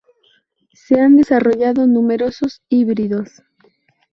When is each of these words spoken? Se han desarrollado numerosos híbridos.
Se 0.73 0.99
han 0.99 1.15
desarrollado 1.15 1.85
numerosos 1.85 2.63
híbridos. 2.69 3.43